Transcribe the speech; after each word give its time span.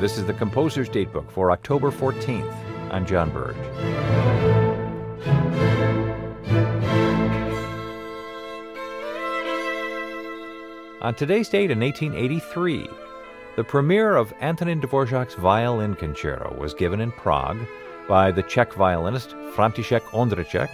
This 0.00 0.16
is 0.16 0.26
the 0.26 0.32
Composer's 0.32 0.88
Datebook 0.88 1.28
for 1.28 1.50
October 1.50 1.90
14th. 1.90 2.54
I'm 2.92 3.04
John 3.04 3.30
Burge. 3.30 3.56
On 11.02 11.12
today's 11.16 11.48
date 11.48 11.72
in 11.72 11.80
1883, 11.80 12.88
the 13.56 13.64
premiere 13.64 14.14
of 14.14 14.32
Antonin 14.40 14.80
Dvorak's 14.80 15.34
Violin 15.34 15.96
Concerto 15.96 16.56
was 16.56 16.74
given 16.74 17.00
in 17.00 17.10
Prague 17.10 17.58
by 18.08 18.30
the 18.30 18.44
Czech 18.44 18.74
violinist 18.74 19.30
František 19.56 20.02
Ondřiček 20.12 20.70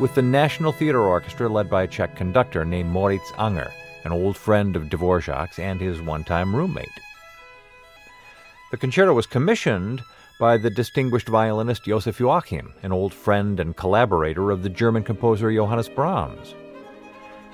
with 0.00 0.14
the 0.14 0.22
National 0.22 0.72
Theatre 0.72 1.02
Orchestra 1.02 1.46
led 1.46 1.68
by 1.68 1.82
a 1.82 1.86
Czech 1.86 2.16
conductor 2.16 2.64
named 2.64 2.88
Moritz 2.88 3.30
Anger, 3.36 3.70
an 4.04 4.12
old 4.12 4.34
friend 4.34 4.76
of 4.76 4.84
Dvorak's 4.84 5.58
and 5.58 5.78
his 5.78 6.00
one-time 6.00 6.56
roommate. 6.56 6.88
The 8.72 8.76
concerto 8.76 9.14
was 9.14 9.26
commissioned 9.26 10.02
by 10.40 10.56
the 10.56 10.70
distinguished 10.70 11.28
violinist 11.28 11.84
Joseph 11.84 12.18
Joachim, 12.18 12.74
an 12.82 12.90
old 12.90 13.14
friend 13.14 13.60
and 13.60 13.76
collaborator 13.76 14.50
of 14.50 14.64
the 14.64 14.68
German 14.68 15.04
composer 15.04 15.52
Johannes 15.52 15.88
Brahms. 15.88 16.54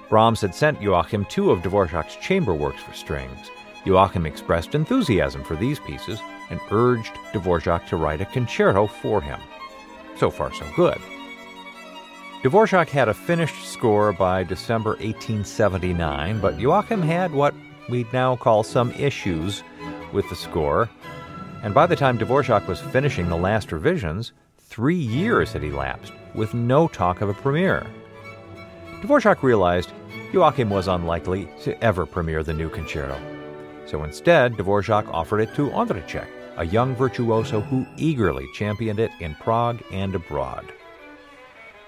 Brahms 0.09 0.41
had 0.41 0.55
sent 0.55 0.81
Joachim 0.81 1.27
two 1.27 1.51
of 1.51 1.61
Dvorak's 1.61 2.17
chamber 2.17 2.55
works 2.55 2.83
for 2.83 2.95
strings. 2.95 3.51
Joachim 3.85 4.25
expressed 4.25 4.75
enthusiasm 4.75 5.45
for 5.45 5.55
these 5.55 5.79
pieces 5.81 6.19
and 6.49 6.61
urged 6.71 7.13
Dvorak 7.35 7.87
to 7.89 7.97
write 7.97 8.23
a 8.23 8.27
concerto 8.27 8.87
for 8.87 9.21
him. 9.21 9.41
So 10.17 10.31
far, 10.31 10.53
so 10.55 10.65
good. 10.75 10.99
Dvorak 12.43 12.89
had 12.89 13.09
a 13.09 13.15
finished 13.15 13.69
score 13.69 14.15
by 14.15 14.45
December 14.45 14.91
1879, 14.93 16.41
but 16.41 16.59
Joachim 16.59 17.03
had 17.03 17.33
what 17.33 17.55
we'd 17.91 18.11
now 18.15 18.35
call 18.35 18.63
some 18.63 18.93
issues 18.93 19.63
with 20.13 20.29
the 20.29 20.37
score. 20.37 20.91
And 21.63 21.73
by 21.73 21.87
the 21.87 21.97
time 21.97 22.19
Dvorak 22.19 22.67
was 22.67 22.81
finishing 22.81 23.29
the 23.29 23.37
last 23.37 23.73
revisions, 23.73 24.33
three 24.59 24.97
years 24.97 25.53
had 25.53 25.65
elapsed 25.65 26.13
with 26.35 26.55
no 26.55 26.89
talk 26.89 27.21
of 27.21 27.29
a 27.29 27.35
premiere. 27.35 27.87
Dvorak 29.03 29.43
realized 29.43 29.93
Joachim 30.33 30.71
was 30.71 30.89
unlikely 30.89 31.49
to 31.63 31.79
ever 31.83 32.07
premiere 32.07 32.43
the 32.43 32.55
new 32.55 32.69
concerto. 32.69 33.21
So 33.87 34.05
instead, 34.05 34.55
Dvorak 34.55 35.09
offered 35.13 35.41
it 35.41 35.55
to 35.55 35.71
Ondřiček, 35.71 36.29
a 36.57 36.65
young 36.65 36.95
virtuoso 36.95 37.61
who 37.61 37.87
eagerly 37.97 38.47
championed 38.55 39.01
it 39.01 39.11
in 39.21 39.35
Prague 39.35 39.83
and 39.91 40.15
abroad. 40.15 40.73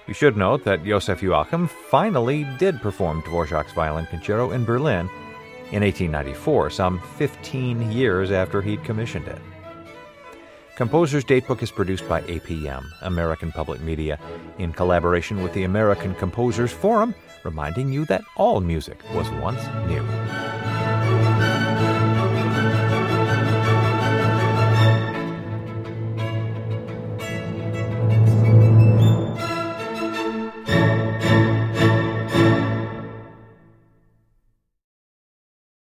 You 0.07 0.13
should 0.13 0.37
note 0.37 0.63
that 0.65 0.85
Joseph 0.85 1.23
Joachim 1.23 1.67
finally 1.67 2.45
did 2.59 2.81
perform 2.81 3.23
Dvorak's 3.23 3.73
violin 3.73 4.05
concerto 4.05 4.51
in 4.51 4.63
Berlin 4.63 5.09
in 5.71 5.81
1894, 5.83 6.69
some 6.69 7.01
15 7.17 7.91
years 7.91 8.31
after 8.31 8.61
he'd 8.61 8.83
commissioned 8.83 9.27
it. 9.27 9.41
Composer's 10.75 11.23
Datebook 11.23 11.63
is 11.63 11.71
produced 11.71 12.07
by 12.09 12.21
APM, 12.23 12.83
American 13.01 13.51
Public 13.51 13.79
Media, 13.81 14.19
in 14.57 14.73
collaboration 14.73 15.41
with 15.41 15.53
the 15.53 15.63
American 15.63 16.13
Composers 16.15 16.71
Forum, 16.71 17.15
reminding 17.43 17.93
you 17.93 18.05
that 18.05 18.23
all 18.35 18.59
music 18.59 18.99
was 19.13 19.29
once 19.31 19.65
new. 19.87 20.54